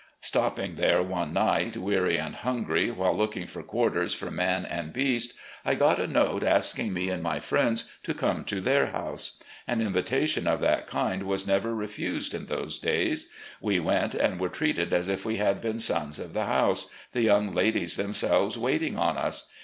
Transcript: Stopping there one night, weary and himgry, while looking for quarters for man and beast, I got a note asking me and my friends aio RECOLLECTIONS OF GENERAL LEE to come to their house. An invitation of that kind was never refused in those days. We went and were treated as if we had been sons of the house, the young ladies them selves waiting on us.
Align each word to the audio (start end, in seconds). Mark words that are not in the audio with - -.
Stopping 0.19 0.73
there 0.77 1.03
one 1.03 1.31
night, 1.31 1.77
weary 1.77 2.17
and 2.17 2.33
himgry, 2.35 2.89
while 2.91 3.15
looking 3.15 3.45
for 3.45 3.61
quarters 3.61 4.15
for 4.15 4.31
man 4.31 4.65
and 4.65 4.91
beast, 4.91 5.31
I 5.63 5.75
got 5.75 6.01
a 6.01 6.07
note 6.07 6.41
asking 6.41 6.91
me 6.91 7.09
and 7.09 7.21
my 7.21 7.39
friends 7.39 7.83
aio 7.83 8.07
RECOLLECTIONS 8.07 8.07
OF 8.07 8.17
GENERAL 8.17 8.39
LEE 8.41 8.41
to 8.41 8.41
come 8.41 8.43
to 8.45 8.61
their 8.61 8.85
house. 8.87 9.33
An 9.67 9.79
invitation 9.81 10.47
of 10.47 10.59
that 10.61 10.87
kind 10.87 11.21
was 11.21 11.45
never 11.45 11.75
refused 11.75 12.33
in 12.33 12.47
those 12.47 12.79
days. 12.79 13.27
We 13.61 13.79
went 13.79 14.15
and 14.15 14.39
were 14.39 14.49
treated 14.49 14.91
as 14.91 15.07
if 15.07 15.23
we 15.23 15.37
had 15.37 15.61
been 15.61 15.77
sons 15.77 16.17
of 16.17 16.33
the 16.33 16.45
house, 16.45 16.89
the 17.11 17.21
young 17.21 17.53
ladies 17.53 17.95
them 17.97 18.15
selves 18.15 18.57
waiting 18.57 18.97
on 18.97 19.17
us. 19.17 19.51